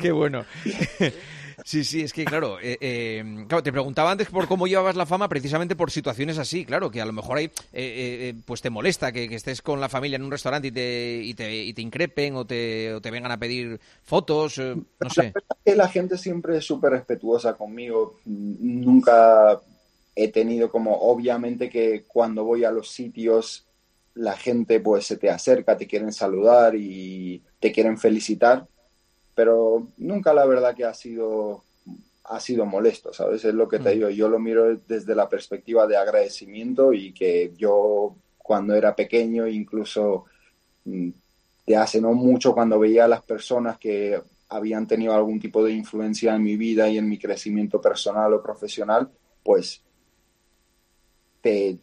[0.00, 0.44] Qué bueno.
[1.68, 5.04] Sí, sí, es que claro, eh, eh, claro, te preguntaba antes por cómo llevabas la
[5.04, 8.70] fama precisamente por situaciones así, claro, que a lo mejor ahí, eh, eh, pues te
[8.70, 11.74] molesta que, que estés con la familia en un restaurante y te, y te, y
[11.74, 15.34] te increpen o te, o te vengan a pedir fotos, eh, no sé.
[15.62, 18.18] que la gente siempre es súper respetuosa conmigo.
[18.24, 19.60] Nunca
[20.16, 23.66] he tenido como, obviamente que cuando voy a los sitios,
[24.14, 28.66] la gente pues se te acerca, te quieren saludar y te quieren felicitar,
[29.38, 31.62] pero nunca la verdad que ha sido,
[32.24, 33.44] ha sido molesto, ¿sabes?
[33.44, 33.92] Es lo que te Mm.
[33.92, 39.46] digo, yo lo miro desde la perspectiva de agradecimiento y que yo cuando era pequeño
[39.46, 40.24] incluso
[40.84, 41.10] mm,
[41.68, 45.70] de hace no mucho cuando veía a las personas que habían tenido algún tipo de
[45.70, 49.08] influencia en mi vida y en mi crecimiento personal o profesional,
[49.44, 49.80] pues
[51.40, 51.78] te,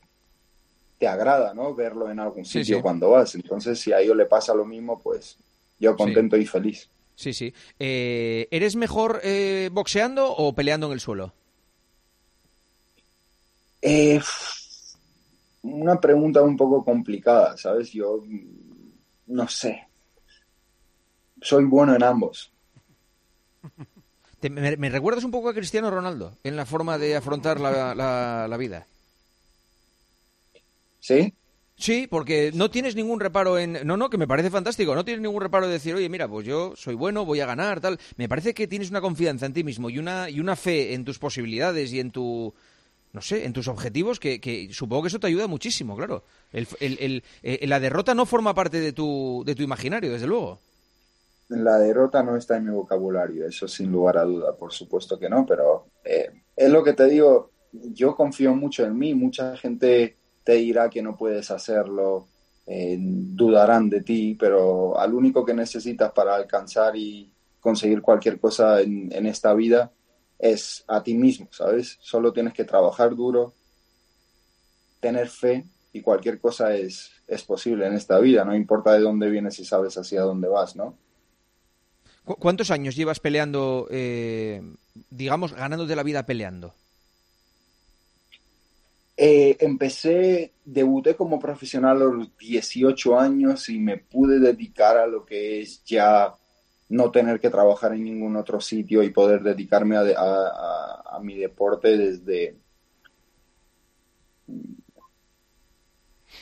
[0.99, 1.73] te agrada, ¿no?
[1.73, 2.81] Verlo en algún sitio sí.
[2.81, 3.33] cuando vas.
[3.35, 5.37] Entonces, si a ellos le pasa lo mismo, pues
[5.79, 6.89] yo contento y feliz.
[7.15, 7.53] Sí, sí.
[7.79, 11.33] Eh, ¿Eres mejor eh, boxeando o peleando en el suelo?
[13.81, 14.19] Eh,
[15.61, 17.91] una pregunta un poco complicada, ¿sabes?
[17.91, 18.91] Yo mm,
[19.27, 19.87] no sé.
[21.41, 22.51] Soy bueno en ambos.
[24.41, 28.57] Me recuerdas un poco a Cristiano Ronaldo en la forma de afrontar la, la- la
[28.57, 28.85] vida.
[30.99, 31.33] ¿Sí?
[31.77, 33.79] Sí, porque no tienes ningún reparo en...
[33.85, 34.95] No, no, que me parece fantástico.
[34.95, 37.81] No tienes ningún reparo de decir, oye, mira, pues yo soy bueno, voy a ganar,
[37.81, 37.99] tal.
[38.15, 41.03] Me parece que tienes una confianza en ti mismo y una, y una fe en
[41.03, 42.53] tus posibilidades y en tu...
[43.11, 46.23] No sé, en tus objetivos, que, que supongo que eso te ayuda muchísimo, claro.
[46.51, 47.21] Eh,
[47.61, 50.59] la derrota no forma parte de tu, de tu imaginario, desde luego.
[51.47, 55.29] La derrota no está en mi vocabulario, eso sin lugar a duda, por supuesto que
[55.29, 60.17] no, pero eh, es lo que te digo, yo confío mucho en mí, mucha gente
[60.45, 62.29] te dirá que no puedes hacerlo,
[62.67, 67.31] eh, dudarán de ti, pero al único que necesitas para alcanzar y
[67.61, 69.91] conseguir cualquier cosa en, esta vida
[70.39, 71.97] es a ti mismo, ¿sabes?
[72.01, 73.55] Solo tienes que trabajar duro,
[75.01, 79.29] tener fe y cualquier cosa es, es posible en esta vida, no importa de dónde
[79.29, 80.99] vienes y sabes hacia dónde vas, ¿no?
[82.25, 84.61] ¿Cu- ¿Cuántos años llevas peleando, eh,
[85.09, 86.73] digamos, ganándote la vida peleando?
[89.17, 95.25] Eh, empecé, debuté como profesional a los 18 años y me pude dedicar a lo
[95.25, 96.35] que es ya
[96.89, 102.57] no tener que trabajar en ningún otro sitio y poder dedicarme a, mi deporte desde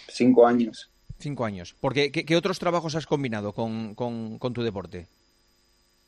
[0.07, 0.91] cinco años.
[1.19, 1.75] Cinco años.
[1.79, 3.95] Porque, ¿qué, qué otros trabajos has combinado con
[4.53, 5.07] tu deporte?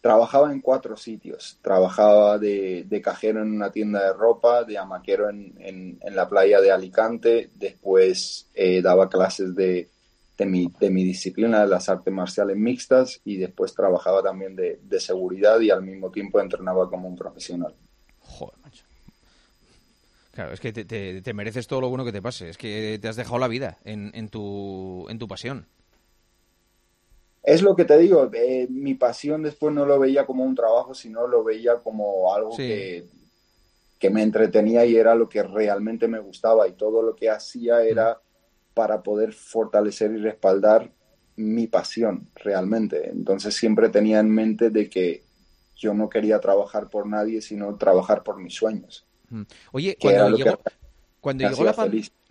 [0.05, 1.57] Trabajaba en cuatro sitios.
[1.63, 6.29] Trabajaba de, de cajero en una tienda de ropa, de amaquero en, en- en la
[6.29, 7.49] playa de Alicante.
[7.55, 9.89] Después eh, daba clases de,
[10.37, 13.19] de mi, de mi disciplina, de las artes marciales mixtas.
[13.25, 17.73] Y después trabajaba también de, de seguridad y al mismo tiempo entrenaba como un profesional.
[18.19, 18.83] Joder, macho.
[20.33, 22.49] Claro, es que te, te- te mereces todo lo bueno que te pase.
[22.49, 25.65] Es que te has dejado la vida en, en tu, en tu pasión.
[27.45, 30.95] Es lo que te digo, eh, mi pasión después no lo veía como un trabajo,
[30.95, 32.67] sino lo veía como algo Sí.
[32.67, 33.05] que,
[33.99, 37.83] que me entretenía y era lo que realmente me gustaba y todo lo que hacía
[37.83, 38.19] era
[38.73, 40.91] para poder fortalecer y respaldar
[41.35, 43.09] mi pasión realmente.
[43.09, 45.23] Entonces siempre tenía en mente de que
[45.75, 49.05] yo no quería trabajar por nadie, sino trabajar por mis sueños.
[49.71, 50.59] Oye, cuando llegó,
[51.19, 51.73] cuando, la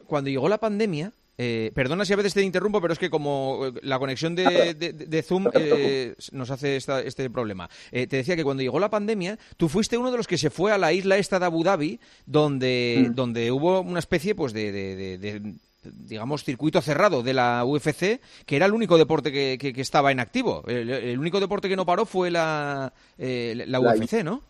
[0.07, 3.67] cuando llegó la pandemia, eh, perdona si a veces te interrumpo, pero es que como
[3.67, 7.69] eh, la conexión de, de- de Zoom eh, nos hace esta- este problema.
[7.93, 10.51] Eh, te decía que cuando llegó la pandemia, tú fuiste uno de los que se
[10.51, 13.15] fue a la isla esta de Abu Dhabi, donde, Mm.
[13.15, 18.73] donde hubo una especie pues de, digamos, circuito cerrado de la UFC, que era el
[18.73, 20.63] único deporte que, que- que estaba en activo.
[20.67, 24.43] El, el único deporte que no paró fue la, eh, la La- UFC, ¿no?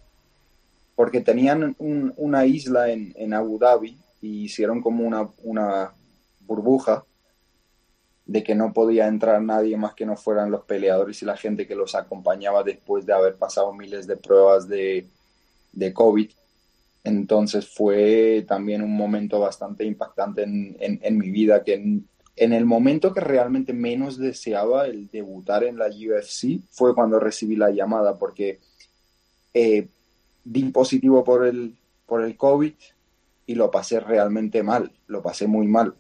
[0.96, 5.90] porque tenían un- una isla en, en Abu Dhabi y hicieron como una, una
[6.46, 7.04] burbuja
[8.26, 11.66] de que no podía entrar nadie más que no fueran los peleadores y la gente
[11.66, 15.06] que los acompañaba después de haber pasado miles de pruebas de,
[15.92, 16.30] COVID.
[17.02, 23.12] Entonces fue también un momento bastante impactante en, mi vida, que en, en, el momento
[23.12, 28.60] que realmente menos deseaba el debutar en la UFC fue cuando recibí la llamada, porque
[29.52, 29.88] eh,
[30.44, 31.76] di positivo por el,
[32.06, 32.72] por el COVID
[33.46, 35.94] y lo pasé realmente mal, lo pasé muy mal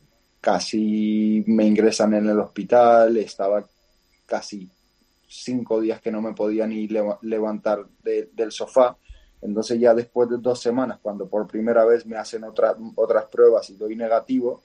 [0.44, 3.64] casi me ingresan en el hospital, estaba
[4.26, 4.68] casi
[5.26, 6.86] cinco días que no me podía ni
[7.22, 8.94] levantar del sofá.
[9.40, 13.70] Entonces ya después de dos semanas, cuando por primera vez me hacen otras otras pruebas
[13.70, 14.62] y doy negativo,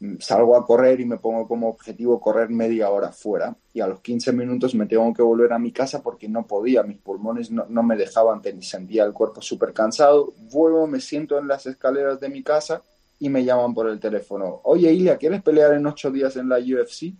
[0.00, 3.56] mm, salgo a correr y me pongo como objetivo correr media hora fuera.
[3.72, 6.82] Y a los 15 minutos me tengo que volver a mi casa porque no podía,
[6.82, 10.34] mis pulmones no, no me dejaban, sentía el cuerpo súper cansado.
[10.52, 12.82] Vuelvo, me siento en las escaleras de mi casa
[13.18, 14.60] y me llaman por el teléfono.
[14.64, 17.14] Oye, Ilia, ¿quieres pelear en ocho días en la UFC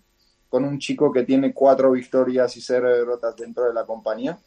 [0.49, 4.39] con un chico que tiene cuatro victorias y cero derrotas dentro de la compañía?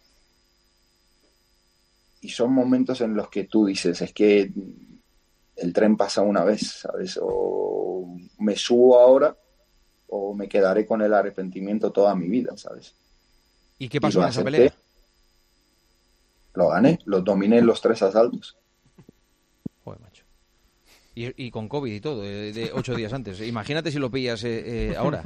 [2.22, 4.52] Y son momentos en los que tú dices, es que
[5.56, 7.20] el tren pasa una vez, ¿sabes?
[7.22, 9.36] O me subo ahora
[10.08, 12.94] o me quedaré con el arrepentimiento toda mi vida, ¿sabes?
[13.78, 14.74] ¿Y qué pasó en esa pelea?
[16.54, 18.58] Lo gané, los dominé en los tres asaltos.
[21.14, 23.42] Y, con COVID y todo, de, ocho días antes.
[23.42, 25.24] Imagínate si lo pillas eh, eh, ahora.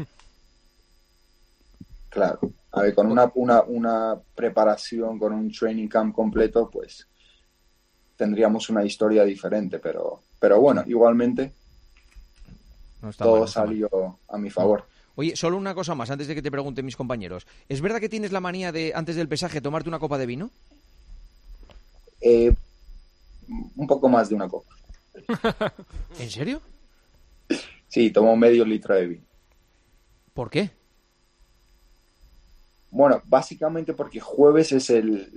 [2.09, 2.39] Claro.
[2.71, 7.07] A ver, con una, una, una preparación, con un training camp completo, pues
[8.15, 11.53] tendríamos una historia diferente, pero, pero bueno, igualmente
[13.17, 14.85] todo salió a mi favor.
[15.15, 17.47] Oye, solo una cosa más antes de que te pregunten mis compañeros.
[17.69, 20.49] ¿Es verdad que tienes la manía de, antes del pesaje, tomarte una copa de vino?
[22.21, 22.53] Eh,
[23.75, 24.75] un poco más de una copa.
[26.19, 26.61] ¿En serio?
[27.87, 29.25] Sí, tomo medio litro de vino.
[30.33, 30.71] ¿Por qué?
[32.91, 35.29] Bueno, básicamente porque jueves es el,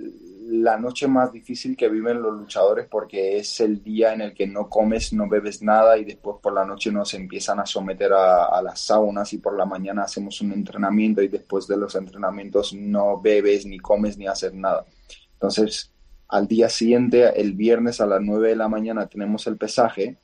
[0.63, 4.47] la noche más difícil que viven los luchadores porque es el día en el que
[4.47, 8.45] no comes, no bebes nada y después por la noche nos empiezan a someter a,
[8.45, 12.73] a, las saunas y por la mañana hacemos un entrenamiento y después de los entrenamientos
[12.73, 14.85] no bebes ni comes ni haces nada.
[15.33, 15.91] Entonces,
[16.29, 20.17] al día siguiente, el viernes a las 9 de la mañana, tenemos el pesaje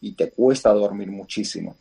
[0.00, 1.76] y te cuesta dormir muchísimo.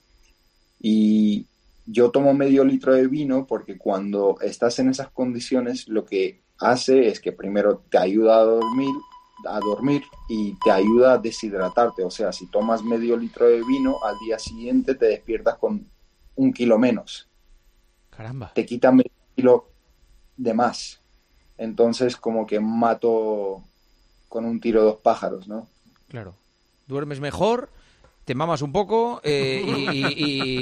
[0.82, 1.48] Y
[1.86, 7.08] yo tomo medio litro de vino porque cuando estás en esas condiciones, lo que hace
[7.08, 8.94] es que primero te ayuda a dormir,
[9.48, 12.04] a dormir y te ayuda a deshidratarte.
[12.04, 15.88] O sea, si tomas medio litro de vino, al día siguiente te despiertas con
[16.36, 17.30] un kilo menos.
[18.10, 18.52] Caramba.
[18.54, 19.70] Te quita medio kilo
[20.36, 21.00] de más.
[21.58, 23.64] Entonces, como que mato
[24.30, 25.68] con un tiro dos pájaros, ¿no?
[26.10, 26.36] Claro.
[26.88, 27.70] Duermes mejor,
[28.28, 29.64] te mamas un poco eh,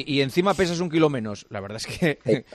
[0.05, 1.45] y, encima pesas un kilo menos.
[1.49, 2.19] La verdad es que...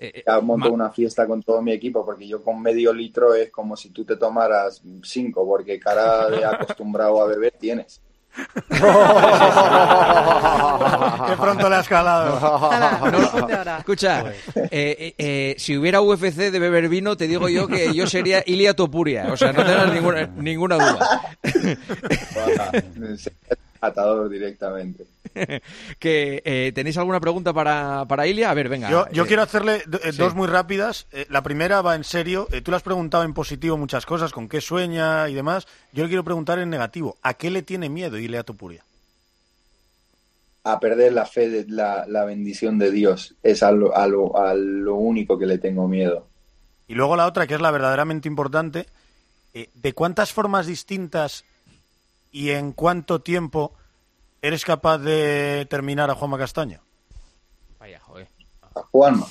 [0.00, 3.50] Eh, eh, monto una fiesta con todo mi equipo porque yo con medio litro es
[3.50, 8.00] como si tú te tomaras cinco porque cara de acostumbrado a beber tienes.
[11.26, 12.38] Qué pronto le has calado.
[13.78, 18.06] escucha, eh, eh, eh, si hubiera UFC de beber vino, te digo yo que yo
[18.06, 19.32] sería Ilia Topuria.
[19.32, 21.20] O sea, no tengas ninguna, ninguna duda.
[23.80, 25.06] Atador directamente.
[25.98, 28.50] que eh, tenéis alguna pregunta para, para Ilia?
[28.50, 28.90] A ver, venga.
[29.12, 29.82] Yo, quiero hacerle
[30.16, 31.06] dos muy rápidas.
[31.28, 32.48] la primera va en serio.
[32.62, 35.66] tú le has preguntado en positivo muchas cosas, con qué sueña y demás.
[35.92, 37.16] Yo le quiero preguntar en negativo.
[37.22, 38.84] ¿A qué le tiene miedo Ilia Topuria?
[40.64, 43.36] A perder la fe, de la, la bendición de Dios.
[43.42, 46.26] Es a lo, a, lo, único que le tengo miedo.
[46.88, 48.86] Y luego la otra, que es la verdaderamente importante.
[49.74, 51.44] ¿De cuántas formas distintas
[52.30, 53.72] y en cuánto tiempo
[54.42, 56.80] eres capaz de terminar a Juanma Castaño?
[57.78, 58.28] Vaya, joder.
[58.74, 59.26] A Juanma.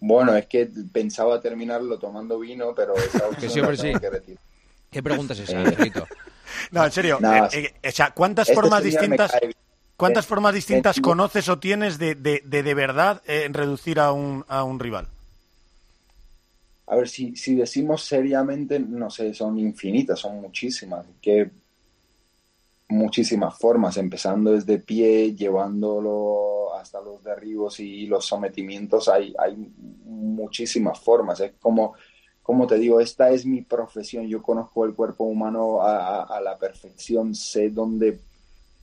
[0.00, 2.94] Bueno, es que pensaba terminarlo tomando vino, pero
[3.40, 3.92] que siempre sí.
[4.90, 5.92] ¿Qué pregunta es esa, eh,
[6.70, 7.18] No, en serio.
[7.52, 9.32] Eh, eh, ¿cuántas este formas distintas,
[9.96, 14.62] cuántas formas distintas conoces o tienes de de, de, verdad en reducir a un, a
[14.62, 15.08] un rival?
[16.86, 21.06] A ver, si, si decimos seriamente, no sé, son infinitas, son muchísimas.
[21.20, 21.50] Que
[22.94, 29.56] muchísimas formas, empezando desde pie, llevándolo hasta los derribos y los sometimientos, hay, hay
[30.04, 31.40] muchísimas formas.
[31.40, 31.94] Es como,
[32.42, 37.34] como te digo, esta es mi profesión, yo conozco el cuerpo humano a, la perfección,
[37.34, 38.18] sé dónde,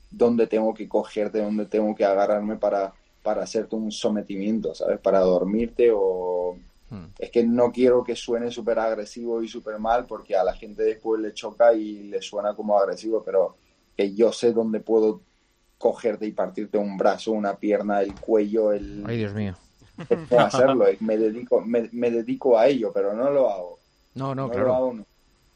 [0.10, 2.94] dónde tengo que cogerte, dónde tengo que agarrarme para,
[3.24, 5.00] para hacerte un sometimiento, ¿sabes?
[5.00, 6.58] Para dormirte o...
[6.90, 7.06] Hmm.
[7.18, 10.84] Es que no quiero que suene súper agresivo y súper mal porque a la gente
[10.84, 13.56] después le choca y le suena como agresivo, pero
[13.96, 15.22] que yo sé dónde puedo
[15.78, 19.04] cogerte y partirte un brazo, una pierna, el cuello, el...
[19.06, 19.56] Ay, Dios mío.
[20.30, 23.80] No hacerlo, me dedico, me, me, dedico a ello, pero no lo hago.
[24.16, 24.68] No, no, no claro.
[24.68, 25.06] Lo hago, no,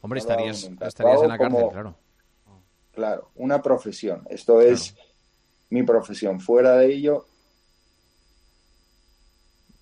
[0.00, 1.94] Hombre, no lo hago estarías, estarías en la cárcel, como- claro.
[2.92, 4.22] Claro, una profesión.
[4.30, 4.94] Esto es
[5.68, 6.40] mi profesión.
[6.40, 7.26] Fuera de ello,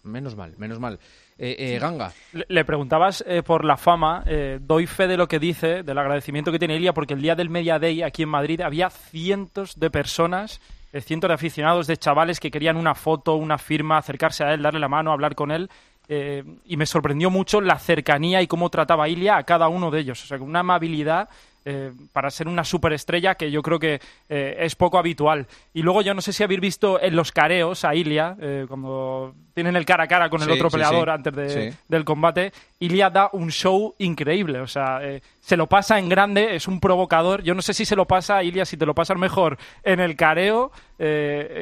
[0.04, 1.00] Menos mal, menos mal.
[1.36, 4.24] Eh, eh, Ganga, Le, le preguntabas eh, por la fama.
[4.60, 7.50] doy fe de lo que dice, del agradecimiento que tiene Ilia, porque el día del
[7.50, 10.60] Media Day aquí en Madrid había cientos de personas,
[11.00, 14.80] cientos de aficionados, de chavales que querían una foto, una firma, acercarse a él, darle
[14.80, 15.68] la mano, hablar con él.
[16.08, 20.22] y me sorprendió mucho la cercanía y cómo trataba Ilia a cada uno de ellos.
[20.22, 21.28] O sea, con una amabilidad
[21.64, 25.46] eh, para ser una superestrella que yo creo que eh, es poco habitual.
[25.72, 29.34] Y luego yo no sé si habéis visto en los careos a Ilia, eh, cuando
[29.54, 31.10] tienen el cara a cara con el Sí, otro peleador sí.
[31.14, 34.60] antes de, del combate, Ilia da un show increíble.
[34.60, 37.42] O sea, eh, se lo pasa en grande, es un provocador.
[37.42, 40.16] Yo no sé si se lo pasa, Ilia, si te lo pasas mejor en el
[40.16, 40.70] careo,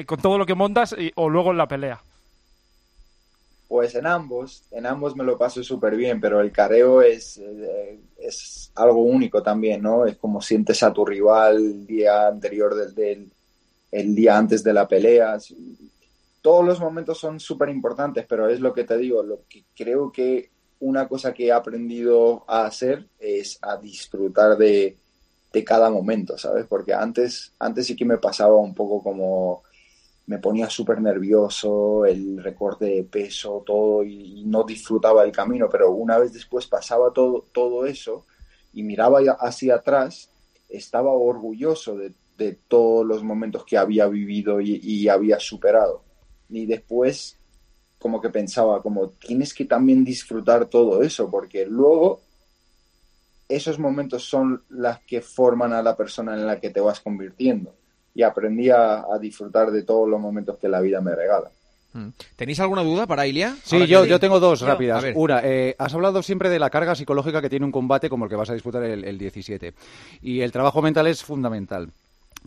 [0.07, 2.01] con todo lo que montas, y- o luego en la pelea.
[3.73, 7.99] Pues en ambos, en ambos me lo paso súper bien, pero el careo es, eh,
[8.19, 10.05] es algo único también, ¿no?
[10.05, 13.33] Es como sientes a tu rival el día anterior del, del
[13.91, 15.39] el día antes de la pelea.
[16.43, 20.13] Todos los momentos son súper importantes, pero es lo que te digo, lo que creo
[20.13, 24.99] que una cosa que he aprendido a hacer es a disfrutar de,
[25.51, 26.67] de cada momento, ¿sabes?
[26.69, 29.63] Porque antes, antes sí que me pasaba un poco como
[30.27, 35.91] me ponía súper nervioso, el recorte de peso, todo, y, no disfrutaba el camino, pero
[35.91, 38.27] una vez después pasaba todo, todo eso
[38.73, 40.31] y miraba hacia atrás,
[40.69, 46.03] estaba orgulloso de, de todos los momentos que había vivido y, y había superado.
[46.49, 47.39] Y después
[48.03, 52.21] como que pensaba, como tienes que también disfrutar todo eso, porque luego
[53.49, 57.77] esos momentos son las que forman a la persona en la que te vas convirtiendo.
[58.15, 61.51] Y aprendí a, a disfrutar de todos los momentos que la vida me regala.
[61.95, 62.09] Mm.
[62.37, 63.55] ¿tenéis alguna duda para Ilia?
[63.65, 65.05] Sí, yo, yo tengo dos rápidas.
[65.15, 68.31] Una, eh, has hablado siempre de la carga psicológica que tiene un combate como el
[68.31, 69.75] que vas a disputar el, el 17.
[70.23, 71.91] Y el trabajo mental es fundamental.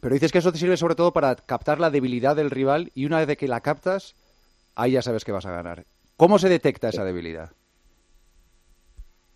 [0.02, 3.06] Pero dices que eso te sirve sobre todo para captar la debilidad del rival y
[3.06, 4.16] una vez de que la captas,
[4.76, 5.86] ahí ya sabes que vas a ganar.
[6.18, 7.52] ¿Cómo se detecta esa debilidad?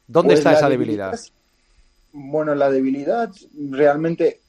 [0.08, 1.18] ¿Dónde Pues está esa debilidad?
[2.12, 3.30] Bueno, la debilidad
[3.70, 4.40] realmente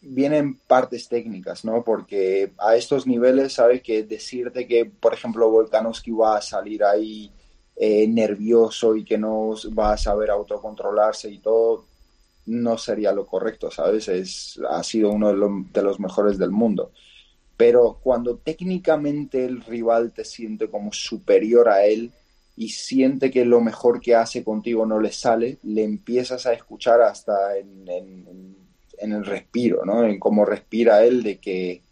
[0.00, 1.82] viene en partes técnicas, ¿no?
[1.84, 7.32] Porque a estos niveles, sabes que decirte que, por ejemplo, Volkanovski va a salir ahí
[7.76, 11.88] eh, nervioso y que no va a saber autocontrolarse y todo,
[12.46, 14.08] no sería lo correcto, ¿sabes?
[14.08, 16.92] Es, ha sido uno de, lo- de los mejores del mundo.
[17.56, 22.12] Pero cuando técnicamente el rival te siente como superior a él
[22.56, 27.00] y siente que lo mejor que hace contigo no le sale, le empiezas a escuchar
[27.02, 28.65] hasta en- en-
[28.98, 30.04] en el respiro, ¿no?
[30.04, 31.84] En cómo respira él de que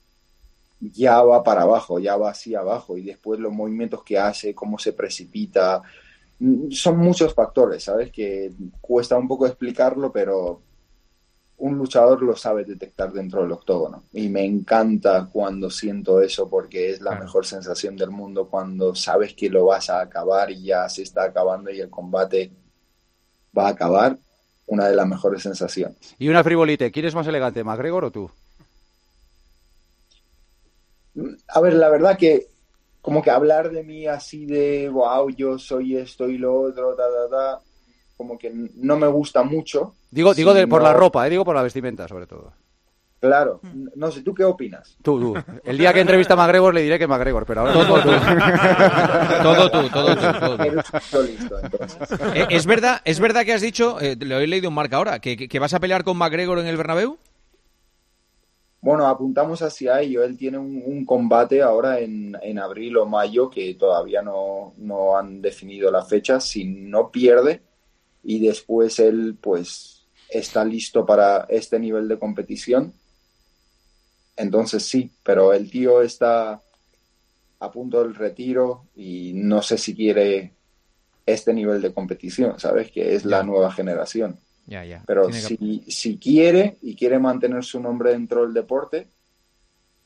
[0.81, 4.79] ya va para abajo, ya va hacia abajo y después los movimientos que hace, cómo
[4.79, 5.83] se precipita,
[6.71, 8.11] son muchos factores, ¿sabes?
[8.13, 10.63] Que cuesta un poco explicarlo, pero
[11.59, 14.05] un luchador lo sabe detectar dentro del octógono.
[14.13, 17.25] Y me encanta cuando siento eso porque es la Claro.
[17.25, 21.25] mejor sensación del mundo cuando sabes que lo vas a acabar y ya se está
[21.25, 22.53] acabando y el combate
[23.57, 24.19] va a acabar.
[24.67, 26.15] Una de las mejores sensaciones.
[26.19, 28.31] Y una frivolite, ¿quién es más elegante, McGregor o tú?
[31.49, 32.49] A ver, la verdad que
[33.01, 37.09] como que hablar de mí así de, wow, yo soy esto y lo otro, da,
[37.11, 37.61] da, da,
[38.17, 39.95] como que no me gusta mucho.
[40.11, 42.55] Digo, digo de- por la ropa, eh, digo por la vestimenta sobre todo.
[43.25, 43.59] Claro,
[43.97, 44.99] no sé, ¿tú qué opinas?
[45.01, 45.35] Tú, tú.
[45.65, 48.11] El día que entrevista a McGregor le diré que McGregor, pero ahora Todo tú.
[49.43, 50.63] todo tú, todo tú, todo tú.
[50.63, 51.29] Un
[51.63, 52.21] entonces.
[52.35, 55.21] Eh, ¿Es verdad, es verdad que has dicho, eh, lo he leído en marca ahora,
[55.21, 57.17] que, que- que vas a pelear con McGregor en el Bernabéu?
[58.83, 60.23] Bueno, apuntamos hacia ello.
[60.23, 65.17] Él tiene un, un combate ahora en, en abril o mayo que todavía no, no
[65.17, 66.39] han definido la fecha.
[66.41, 67.63] Si no pierde
[68.23, 72.93] y después él pues está listo para este nivel de competición,
[74.37, 76.61] entonces sí, pero el tío está
[77.61, 80.53] a punto del retiro y no sé si quiere
[81.27, 82.91] este nivel de competición, ¿sabes?
[82.91, 84.39] Que es la nueva generación.
[84.67, 85.03] Ya, ya.
[85.07, 89.09] Pero que- si, si quiere y quiere mantener su nombre dentro del deporte,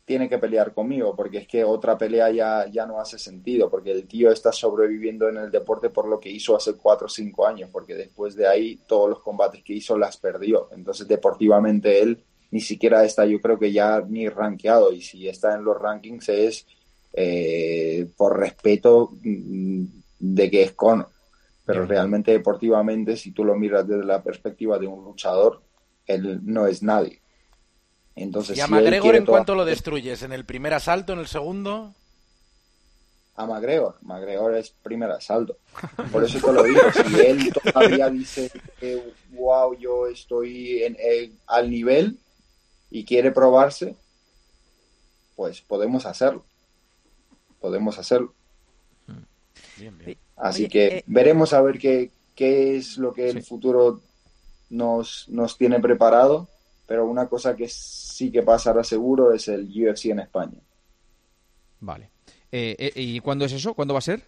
[0.04, 3.90] tiene que pelear conmigo, porque es que otra pelea ya, ya no hace sentido, porque
[3.92, 7.46] el tío está sobreviviendo en el deporte por lo que hizo hace cuatro o cinco
[7.46, 10.70] años, porque después de ahí todos los combates que hizo las perdió.
[10.72, 15.54] Entonces deportivamente él ni siquiera está, yo creo que ya ni rankeado, y si está
[15.54, 16.66] en los rankings es
[17.12, 19.84] eh, por respeto mm,
[20.18, 21.08] de que es Conor.
[21.64, 25.60] Pero realmente deportivamente, si tú lo miras desde la perspectiva de un luchador,
[26.06, 27.20] él no es nadie.
[28.16, 30.22] Entonces, ¿Y a si McGregor en toda- cuánto lo destruyes?
[30.22, 31.94] ¿En el primer asalto, en el segundo?
[33.36, 33.94] a McGregor.
[34.02, 35.58] McGregor es primer asalto.
[36.10, 36.80] Por eso te lo digo.
[36.92, 42.18] Si él todavía dice que, wow, yo estoy en, eh, al nivel
[42.90, 43.96] y quiere probarse,
[45.36, 46.44] pues podemos hacerlo.
[47.60, 48.34] Podemos hacerlo.
[49.76, 50.18] Bien, bien.
[50.36, 54.00] Así Oye, que eh, veremos a ver qué, qué es lo que el futuro
[54.70, 56.48] nos, nos tiene preparado.
[56.86, 60.58] Pero una cosa que sí que pasará seguro es el UFC en España.
[61.80, 62.10] Vale.
[62.50, 63.74] Eh, eh, ¿Y cuándo es eso?
[63.74, 64.22] ¿Cuándo va a ser?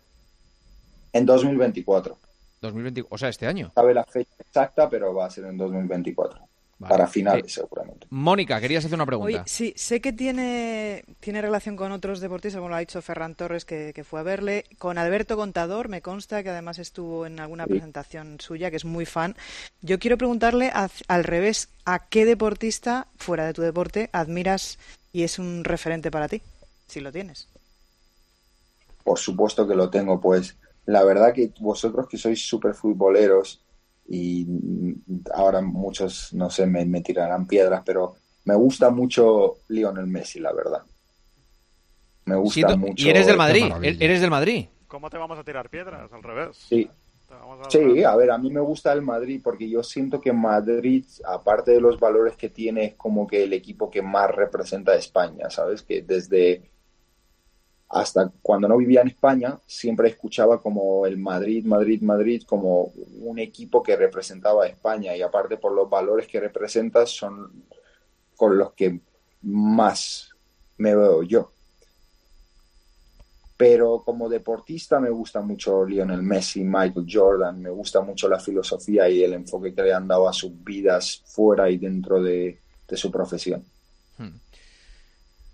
[1.12, 2.18] En 2024.
[2.60, 3.72] 2020, o sea, este año.
[3.74, 6.49] sabe la fecha exacta, pero va a ser en 2024.
[6.80, 6.92] Vale.
[6.94, 8.06] Para finales, Eh, seguramente.
[8.08, 9.44] Mónica, querías hacer una Oye, pregunta.
[9.46, 13.66] sí, sé que tiene, tiene relación con otros deportistas, como lo ha dicho Ferran Torres,
[13.66, 14.64] que, que fue a verle.
[14.78, 17.72] Con Alberto Contador, me consta que además estuvo en alguna Sí.
[17.72, 19.36] presentación suya, que es muy fan.
[19.82, 24.78] Yo quiero preguntarle a- al revés, ¿a qué deportista, fuera de tu deporte, admiras
[25.12, 26.40] y es un referente para ti?
[26.86, 27.46] Si lo tienes.
[29.04, 30.56] Por supuesto que lo tengo, pues
[30.86, 33.60] la verdad que vosotros que sois súper futboleros
[34.12, 34.44] y
[35.32, 40.52] ahora muchos, no sé, me, me tirarán piedras, pero me gusta mucho Lionel Messi, la
[40.52, 40.82] verdad.
[42.24, 43.06] Me gusta Siento- mucho.
[43.06, 43.62] y eres del Qué Madrid.
[43.68, 44.04] maravilla.
[44.04, 44.66] Eres del Madrid.
[44.88, 46.12] ¿Cómo te vamos a tirar piedras?
[46.12, 46.56] Al revés.
[46.56, 46.88] Sí.
[47.30, 51.04] A- Sí, a ver, a mí me gusta el Madrid porque yo siento que Madrid,
[51.24, 54.96] aparte de los valores que tiene, es como que el equipo que más representa a
[54.96, 55.82] España, ¿sabes?
[55.82, 56.68] Que desde
[57.90, 63.38] hasta cuando no vivía en España, siempre escuchaba como el Madrid, Madrid, Madrid, como un
[63.40, 67.64] equipo que representaba a España y aparte por los valores que representa son
[68.36, 69.00] con los que
[69.42, 70.30] más
[70.78, 71.50] me veo yo.
[73.56, 79.08] Pero como deportista me gusta mucho Lionel Messi, Michael Jordan, me gusta mucho la filosofía
[79.08, 82.96] y el enfoque que le han dado a sus vidas fuera y dentro de, de
[82.96, 83.64] su profesión.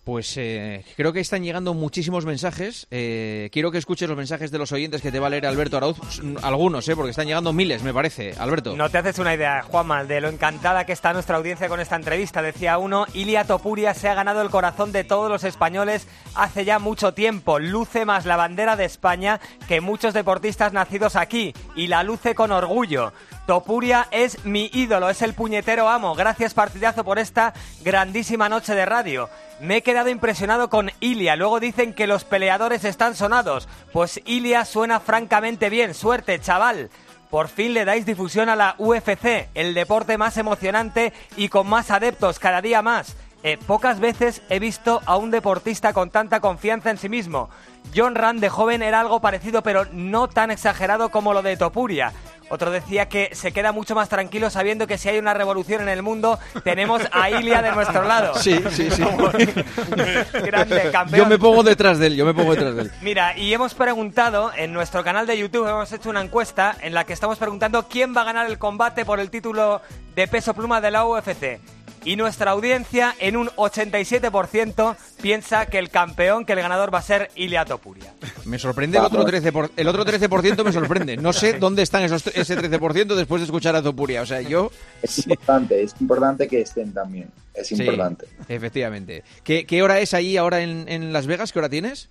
[0.07, 2.87] Pues eh, creo que están llegando muchísimos mensajes.
[2.93, 5.79] Eh, quiero que escuches los mensajes de los oyentes que te va a leer Alberto
[5.79, 5.99] Arauz.
[6.45, 8.33] Algunos, eh, porque están llegando miles, me parece.
[8.39, 8.77] Alberto.
[8.77, 11.97] No te haces una idea, Juanma, de lo encantada que está nuestra audiencia con esta
[11.97, 12.41] entrevista.
[12.41, 16.79] Decía uno, Ilia Topuria se ha ganado el corazón de todos los españoles hace ya
[16.79, 17.59] mucho tiempo.
[17.59, 22.53] Luce más la bandera de España que muchos deportistas nacidos aquí y la luce con
[22.53, 23.13] orgullo.
[23.47, 26.17] Topuria es mi ídolo, es el puñetero amo.
[26.17, 29.31] Gracias partidazo por esta grandísima noche de radio.
[29.61, 31.37] Me he quedado impresionado con Ilia.
[31.37, 33.69] Luego dicen que los peleadores están sonados.
[33.93, 35.95] Pues Ilia suena francamente bien.
[35.95, 36.91] Suerte, chaval.
[37.31, 41.93] Por fin le dais difusión a la UFC, el deporte más emocionante y con más
[41.93, 43.17] adeptos cada día más.
[43.47, 47.49] Eh, pocas veces he visto a un deportista con tanta confianza en sí mismo.
[47.95, 52.13] John Rand de joven era algo parecido, pero no tan exagerado como lo de Topuria.
[52.49, 55.89] Otro decía que se queda mucho más tranquilo sabiendo que si hay una revolución en
[55.89, 58.35] el mundo, tenemos a Ilia de nuestro lado.
[58.35, 59.05] Sí, sí, sí.
[60.43, 61.21] Grande, campeón.
[61.21, 62.93] Yo me pongo detrás de él, yo me pongo detrás de él.
[63.01, 67.05] Mira, y hemos preguntado en nuestro canal de YouTube, hemos hecho una encuesta en la
[67.05, 69.83] que estamos preguntando quién va a ganar el combate por el título
[70.17, 71.61] de peso pluma de la UFC.
[72.07, 77.03] Y nuestra audiencia, en un 87%, piensa que el campeón, que el ganador va a
[77.03, 78.15] ser Ilia Topuria.
[78.45, 81.17] Me sorprende el otro 13%, por- el otro 13% me sorprende.
[81.17, 84.23] No sé dónde están esos, ese 13% después de escuchar a Topuria.
[84.23, 84.71] O sea, yo...
[85.03, 87.29] Es importante, es importante que estén también.
[87.53, 88.27] Es Sí, importante.
[88.49, 89.25] efectivamente.
[89.43, 91.53] ¿Qué, qué hora es ahí ahora en, en Las Vegas?
[91.53, 92.09] ¿Qué hora tienes?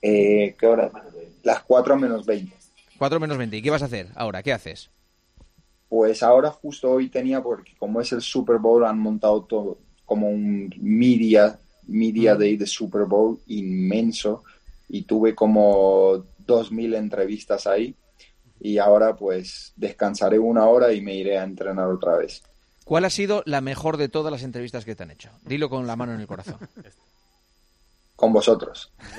[0.00, 0.90] Eh, ¿Qué hora?
[1.42, 2.54] Las 4 menos 20.
[2.98, 3.56] 4 menos 20.
[3.56, 4.42] ¿Y qué vas a hacer ahora?
[4.44, 4.90] ¿Qué haces?
[5.92, 9.76] Pues ahora justo hoy tenía, porque como es el Super Bowl, han montado todo
[10.06, 14.42] como un media, media day de Super Bowl inmenso
[14.88, 17.94] y tuve como 2.000 entrevistas ahí
[18.58, 22.42] y ahora pues descansaré una hora y me iré a entrenar otra vez.
[22.86, 25.28] ¿Cuál ha sido la mejor de todas las entrevistas que te han hecho?
[25.44, 26.56] Dilo con la mano en el corazón.
[28.22, 28.92] Con vosotros.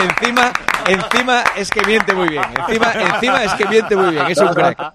[0.00, 0.52] encima,
[0.88, 2.42] encima es que miente muy bien.
[2.66, 4.26] Encima, encima es que miente muy bien.
[4.26, 4.94] Es un No, crack.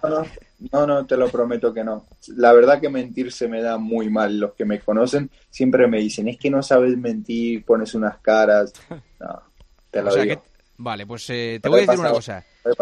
[0.74, 2.06] No, te lo prometo que no.
[2.36, 4.38] La verdad que mentir se me da muy mal.
[4.38, 8.74] Los que me conocen siempre me dicen, es que no sabes mentir, pones unas caras.
[9.18, 9.42] No,
[9.90, 10.36] te lo O sea digo.
[10.36, 12.44] que- vale, pues eh, te voy a decir una cosa.
[12.64, 12.76] Pues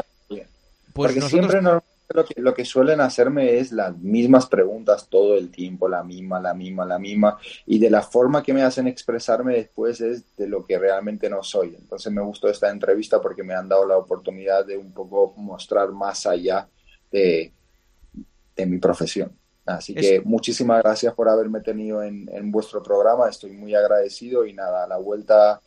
[0.93, 5.35] Porque nosotros- siempre normalmente lo que, lo que suelen hacerme es las mismas preguntas todo
[5.35, 8.87] el tiempo, la misma, la misma, la misma, y de la forma que me hacen
[8.87, 11.75] expresarme después es de lo que realmente no soy.
[11.75, 15.91] Entonces me gustó esta entrevista porque me han dado la oportunidad de un poco mostrar
[15.91, 16.67] más allá
[17.11, 17.51] de,
[18.55, 19.31] de mi profesión.
[19.65, 24.53] Así que muchísimas gracias por haberme tenido en, en vuestro programa, estoy muy agradecido y
[24.53, 25.61] nada, a la vuelta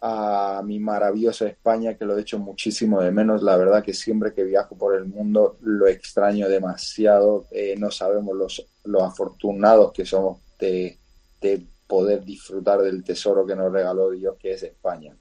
[0.00, 3.42] a mi maravillosa España, que lo he hecho muchísimo de menos.
[3.42, 7.46] La verdad que siempre que viajo por el mundo lo extraño demasiado.
[7.50, 10.98] Eh, no sabemos los, los afortunados que somos de,
[11.40, 15.14] de poder disfrutar del tesoro que nos regaló Dios, que es España.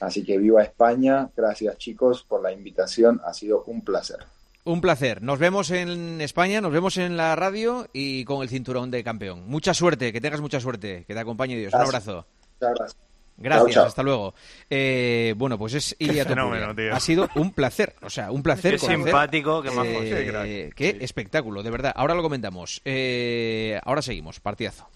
[0.00, 1.30] Así que viva España.
[1.36, 3.20] Gracias chicos por la invitación.
[3.24, 4.18] Ha sido un placer.
[4.64, 5.22] Un placer.
[5.22, 9.48] Nos vemos en España, nos vemos en la radio y con el cinturón de campeón.
[9.48, 11.74] Mucha suerte, que tengas mucha suerte, que te acompañe Dios.
[11.74, 12.26] Un abrazo.
[12.60, 13.11] Muchas gracias.
[13.42, 13.86] Gracias, Chao, chao.
[13.88, 14.34] hasta luego.
[14.70, 16.94] Eh, bueno, pues es Ilia fenómeno, tío.
[16.94, 18.72] Ha sido un placer, o sea, un placer.
[18.74, 19.82] Qué conocer, simpático, qué majo.
[19.88, 20.74] eh, Qué crack.
[20.74, 21.92] qué espectáculo, de verdad.
[21.96, 22.80] Ahora lo comentamos.
[22.84, 24.88] Eh, ahora seguimos, partidazo.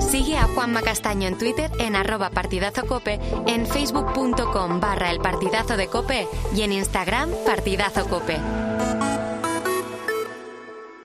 [0.00, 5.76] Sigue a Juanma Castaño en Twitter en arroba partidazo cope, en facebook.com barra el partidazo
[5.76, 8.36] de cope y en Instagram partidazo cope.